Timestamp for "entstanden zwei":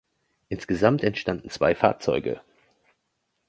1.03-1.75